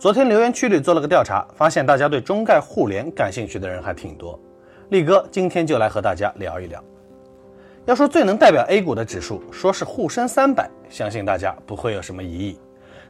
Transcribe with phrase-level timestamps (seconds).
[0.00, 4.40] 昨天留言区里做了个调查，发现大家对中概互联感兴趣的人还挺多。
[4.88, 6.82] 力哥今天就来和大家聊一聊。
[7.84, 12.58] 要说最能代表 A 股的指数，说是沪深三百，相信大家不会有什么疑义。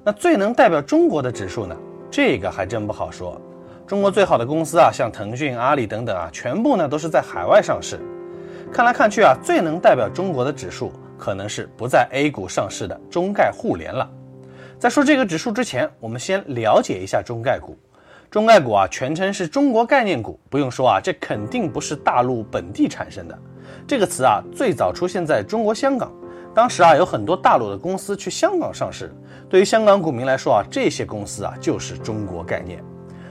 [0.02, 1.76] 那最能代表中国的指数呢？
[2.10, 3.40] 这个还真不好说。
[3.86, 8.00] 中国最好的公司啊，像腾讯、阿里等等啊，全部呢都是在海外上市。
[8.72, 14.10] 看来看去啊，最能代表中国的指数，可能是不在 A 股上市的中概互联了。
[14.80, 17.76] 在说这个指数之前，我们先了解一下中概股。
[18.30, 20.40] 中概股啊，全称是中国概念股。
[20.48, 23.38] 不用说啊，这肯定不是大陆本地产生的。
[23.86, 26.10] 这个词啊，最早出现在中国香港。
[26.54, 29.14] 当时啊，有很多大陆的公司去香港上市。
[29.50, 32.82] 对于香港股民来说啊，这些公司啊，就是中国概念。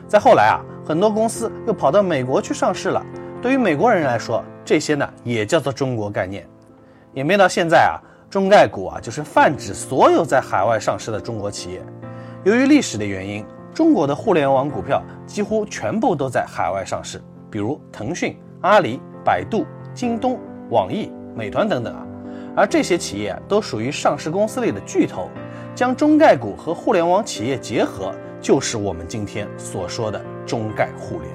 [0.08, 3.03] 再后来啊，很多公司又跑到美国去上市了。
[3.41, 6.47] 对于美国人来说，这些呢也叫做中国概念。
[7.16, 7.97] 演变到现在啊，
[8.29, 11.81] 中概股啊就是泛指所有在海外上市的中国企业。
[12.43, 13.43] 由于历史的原因，
[13.73, 22.05] 中国的互联网股票几乎全部都在海外上市，比如腾讯、阿里、百度、京东、网易、美团等等啊。
[22.55, 25.27] 而这些企业都属于上市公司里的巨头，
[25.73, 31.31] 将中概股和互联网企业结合，就是我们今天所说的中概互联。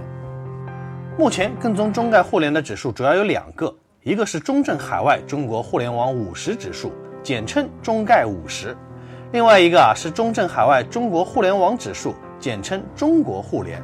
[1.19, 3.75] 目前跟踪中概互联的指数主要有两个，
[4.05, 8.77] 一个是中证海外中国互联网五十指数，简称中概五十；
[9.33, 13.83] 另外一个啊是中证海外中国互联网指数，简称中国互联。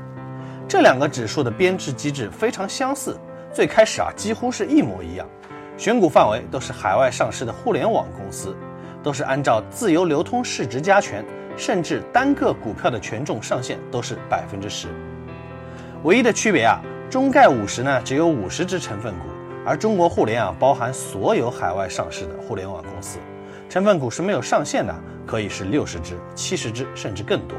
[0.68, 3.18] 这两个指数的编制机制非常相似，
[3.50, 5.26] 最开始啊几乎是一模一样，
[5.78, 8.54] 选股范围都是海外上市的互联网公司，
[9.02, 11.24] 都是按照自由流通市值加权，
[11.56, 14.88] 甚至单个股票的权重上限都是百分之十。
[16.02, 16.78] 唯一的区别啊。
[17.08, 19.26] 中概五十呢，只有五十只成分股，
[19.64, 23.18] 而中国互联啊，包含所有海外上市的互联网公司，
[23.68, 24.94] 成分股是没有上限的，
[25.26, 27.56] 可以是六十只、七十只，甚至更多。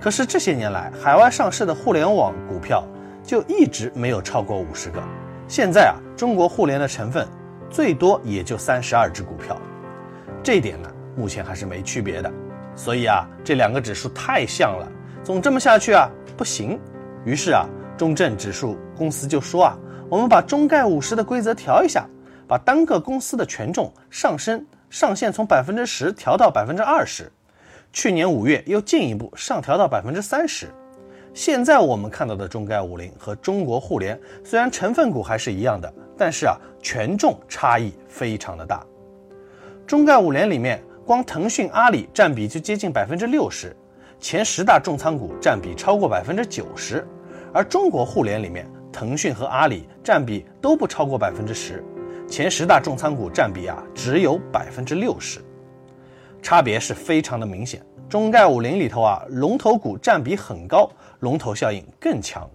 [0.00, 2.84] 可是这些年来，海外上市的互联网股票
[3.22, 5.02] 就一直没有超过五十个。
[5.46, 7.28] 现在啊，中国互联的成分
[7.68, 9.56] 最多也就三十二只股票，
[10.42, 12.32] 这一点呢，目前还是没区别的。
[12.74, 14.88] 所以啊，这两个指数太像了，
[15.22, 16.80] 总这么下去啊，不行。
[17.24, 17.66] 于是啊。
[17.96, 19.78] 中证指数公司就说啊，
[20.14, 22.06] 我们把中概五十的规则调一下，
[22.46, 27.28] 把单个公司的权重上升上限从百分之十调到百分之二十。
[27.92, 30.68] 去年五月又进一步上调到百分之三十。
[31.32, 38.86] 现在我们看到的中概五零和中国互联虽然成分股还是一样的，但是啊权重差异非常的大。
[39.84, 43.74] 中概五联里面，光腾讯、阿里占比就接近百分之六十，
[44.20, 47.04] 前十大重仓股占比超过百分之九十。
[47.52, 51.82] 而中国互联里面，腾讯和阿里占比都不超过百分之十，
[52.28, 55.40] 前十大重仓股占比啊只有百分之六十，
[56.40, 57.84] 差别是非常的明显。
[58.08, 60.88] 中概五零里头啊，龙头股占比很高，
[61.18, 62.48] 龙头效应更强。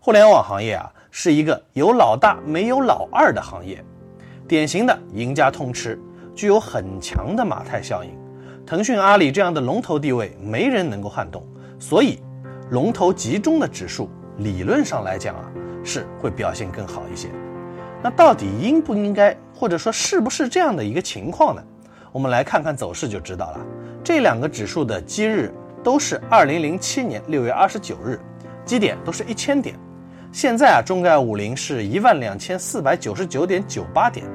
[0.00, 3.80] 互联网行业啊是一个有老大没有老二的行业，
[4.48, 5.96] 典型的赢家通吃，
[6.34, 8.10] 具有很强的马太效应。
[8.66, 11.46] 腾讯、阿里这样的龙头地位，没人能够撼动，
[11.78, 12.18] 所以
[12.70, 14.10] 龙头集中的指数。
[14.38, 15.50] 理论上来讲啊，
[15.86, 17.28] 是会表现更好一些。
[18.02, 21.62] 那到底应不应该，或者说是不是这样的一个情况呢？
[22.12, 23.60] 我们来看看走势就知道了。
[24.04, 25.52] 这两个指数的基日
[25.82, 28.20] 都是二零零七年六月二十九日，
[28.64, 29.74] 基点都是一千点。
[30.32, 34.26] 现在啊，中概五零是一万两千四百九十九点九八点，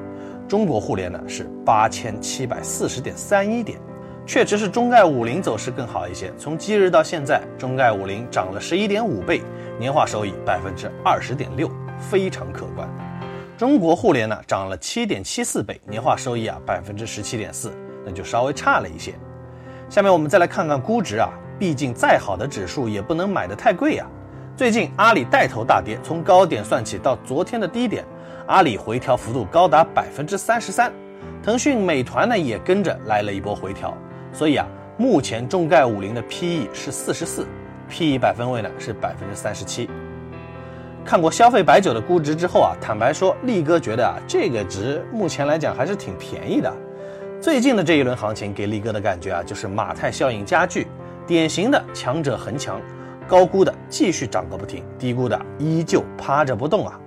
[0.48, 3.78] 中国互联呢是八千七百四十点三一点。
[4.24, 6.32] 确实是中概五零走势更好一些。
[6.38, 9.42] 从基日到现在，中概五零涨了十一点五倍，
[9.82, 12.88] 年化收益百分之二十点六，非常可观。
[13.58, 17.72] 中国互联呢涨了七点七四倍，年化收益啊百分之十七点四，
[18.06, 19.12] 那就稍微差了一些。
[19.90, 21.28] 下面我们再来看看估值啊，
[21.58, 24.06] 毕竟再好的指数也不能买得太贵呀。
[24.56, 28.04] 最近阿里带头大跌，从高点算起到昨天的低点，
[28.46, 30.92] 阿里回调幅度高达百分之三十三，
[31.42, 33.92] 腾讯、美团呢也跟着来了一波回调。
[34.32, 34.64] 所以啊，
[34.96, 37.48] 目前中概五零的 PE 是四十四
[37.92, 39.90] ，PE 百分位呢是百分之三十七。
[41.04, 46.72] 看过消费白酒的估值之后啊，坦白说，力哥觉得啊，这个值目前来讲还是挺便宜的。
[47.38, 50.86] 最近的这一轮行情给力哥的感觉啊，就是马太效应加剧，
[51.26, 52.80] 典型的强者恒强，
[53.28, 56.98] 高估的继续涨个不停，低估的依旧趴着不动啊。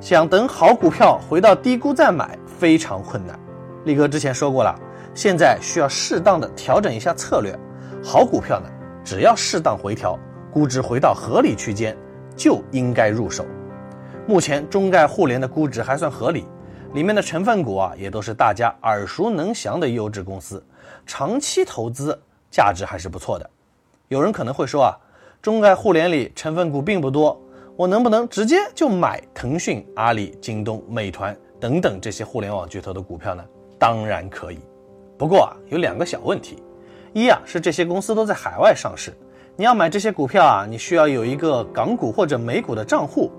[0.00, 3.38] 想等好股票回到低估再买，非常困难。
[3.84, 4.74] 力哥之前说过了。
[5.14, 7.52] 现在需要适当的调整一下策略，
[8.04, 8.68] 好股票呢，
[9.04, 10.18] 只要适当回调，
[10.52, 11.96] 估值回到合理区间，
[12.36, 13.44] 就应该入手。
[14.26, 16.44] 目前中概互联的估值还算合理，
[16.92, 20.62] 里面的成分股啊，也都是大家耳熟能详的优质公司，
[21.06, 22.18] 长期投资
[22.50, 23.48] 价值还是不错的。
[24.08, 24.96] 有人可能会说啊，
[25.40, 27.40] 中概互联里成分股并不多，
[27.76, 33.44] 我能不能直接就买腾讯、阿里、京东、美团等等这些互联网巨头的股票呢？
[33.78, 34.58] 当然可以，
[35.16, 36.62] 不过啊，有两个小问题。
[37.12, 39.12] 一啊，是这些公司都在海外上市，
[39.56, 43.30] 你要买这些股票啊，你需要有一个港股或者美股的账户。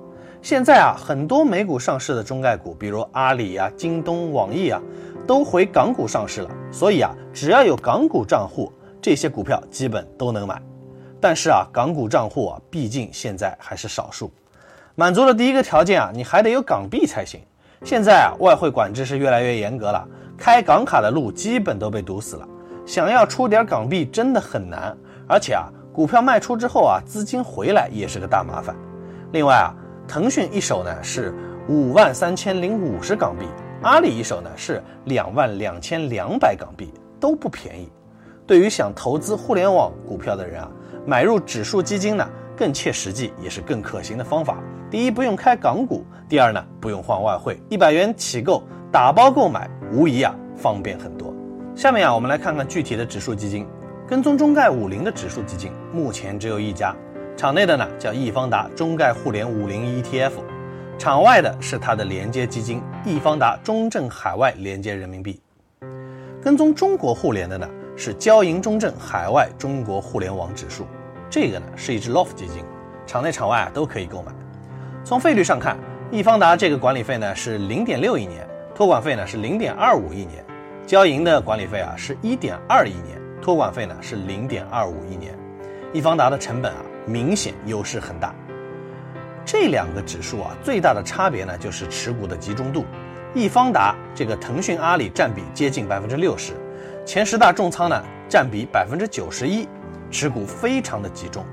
[0.41, 4.81] 现在啊，很多美股上市的中概股，比如阿里啊、京东、网易啊，
[5.27, 6.49] 都回港股上市了。
[6.71, 8.71] 所以啊，只要有港股账户，
[9.01, 10.61] 这些股票基本都能买。
[11.21, 14.31] 但是啊，港股账户啊，毕竟现在还是少数。
[14.95, 17.39] 满足了第一个条件啊，你还得有港币才行。
[17.83, 20.07] 现在啊，外汇管制是越来越严格了，
[20.37, 22.47] 开港卡的路基本都被堵死了。
[22.89, 24.97] 想要出点港币真的很难，
[25.27, 28.75] 而且啊，股票卖出之后啊，资金回来也是个大麻烦。
[29.31, 29.69] 另外啊。
[30.07, 31.31] 腾讯一手呢是
[31.67, 33.45] 五万三千零五十港币，
[33.83, 37.87] 阿里一手呢是两万两千两百港币，都不便宜。
[38.47, 40.71] 对于想投资互联网股票的人啊，
[41.05, 42.27] 买入指数基金呢
[42.57, 44.57] 更切实际，也是更可行的方法。
[44.89, 51.31] 第一，不用开港股；第二呢，不用换外汇，一百元起购，打包购买，无疑啊方便很多。
[51.79, 53.65] 下面啊，我们来看看具体的指数基金，
[54.05, 56.93] 跟踪中概五零的指数基金，目前只有一家。
[57.37, 60.31] 场内的呢叫易方达中概互联五零 ETF，
[60.97, 65.39] 场外的是它的连接基金易方达中证海外连接人民币。
[66.41, 67.65] 跟踪中国互联的呢
[67.95, 70.85] 是交银中证海外中国互联网指数，
[71.29, 72.61] 这个呢是一只 LOF 基金，
[73.07, 74.33] 场内场外啊都可以购买。
[75.05, 75.79] 从费率上看，
[76.11, 78.45] 易方达这个管理费呢是零点六一年，
[78.75, 80.43] 托管费呢是零点二五一年；
[80.89, 85.37] 交银的管理费啊是一点二一年，托管费呢是零点二五一年。
[85.93, 86.81] 易方达的成本啊。
[87.05, 88.33] 明显优势很大，
[89.45, 92.85] 这两个指数啊，最大的差别呢就是持股的集中度。
[93.35, 96.53] 易方达这个腾讯、阿里占比接近百分之六十，
[97.05, 99.67] 前十大重仓呢占比百分之九十一，
[100.11, 101.45] 持股非常的集中。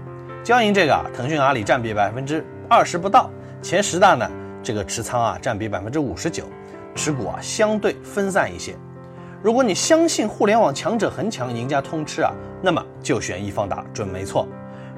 [0.42, 3.30] 交银这个啊，腾讯、阿里占比百分之二十不到，
[3.62, 4.30] 前十大呢
[4.62, 6.44] 这个持仓啊占比百分之五十九，
[6.94, 8.74] 持股啊相对分散一些。
[9.46, 14.44] 如果你相信互联网强者恒强，赢家通吃啊，那么就选易方达准没错。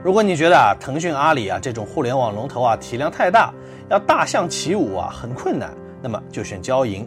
[0.03, 3.53] 如果你觉得啊，腾讯、阿里啊这种互联网龙头啊体量太大，
[3.91, 7.06] 要大象起舞啊很困难，那么就选交银。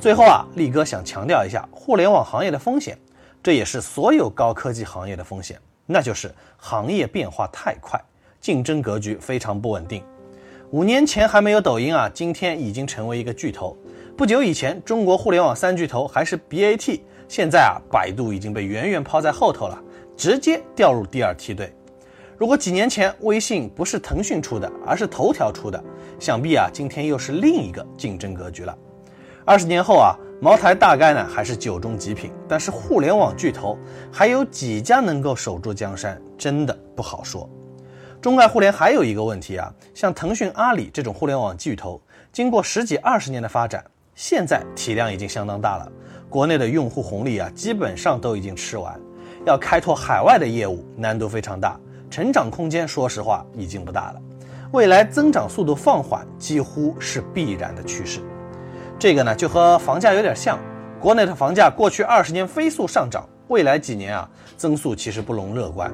[0.00, 2.98] 最后啊，力哥想强调一下互联网行业的风险，
[3.44, 7.96] 这也是所有高科技行业的风险，那就是行业变化太快，
[8.40, 10.02] 竞争格局非常不稳定。
[10.72, 13.76] 五年前还没有抖音啊，今天已经成为一个巨头。
[14.16, 16.98] 不久以前，中国互联网三巨头还是 BAT，
[17.28, 19.78] 现在啊，百度已经被远远抛在后头了，
[20.16, 21.70] 直接掉入第二梯队。
[22.38, 25.84] 如果几年前微信不是腾讯出的，而是头条出的，
[26.18, 28.74] 想必啊，今天又是另一个竞争格局了。
[29.44, 33.78] 二十年后啊，茅台大概呢还是酒中极品，但是互联网巨头
[34.10, 37.46] 还有几家能够守住江山，真的不好说。
[38.22, 42.00] 中外互联还有一个问题啊，像腾讯、阿里这种互联网巨头，
[42.32, 43.84] 经过十几二十年的发展，
[44.16, 45.92] 现在体量已经相当大了，
[46.30, 48.98] 国内的用户红利啊，基本上都已经吃完，
[49.44, 51.78] 要开拓海外的业务难度非常大。
[52.10, 54.22] 成长空间，说实话已经不大了，
[54.72, 58.20] 未来增长速度放缓几乎是必然的趋势。
[58.98, 60.58] 这个呢，就和房价有点像，
[60.98, 64.26] 国内的房价过去二十年飞速上涨，未来几年啊
[64.56, 65.92] 增速其实不容乐观。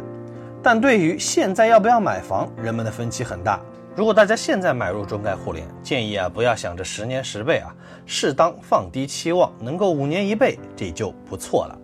[0.63, 3.59] 但对于现在要不要买房，人们的分歧很大。
[3.95, 7.75] 如果大家现在买入中概互联，建议啊不要想着十年十倍啊，
[8.07, 11.79] 适当放低期望，能够五年一倍这就不错了。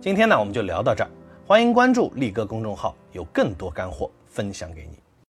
[0.00, 1.10] 今天呢，我们就聊到这儿。
[1.46, 5.03] 欢迎关注力哥公众号，有更多干货分享给你。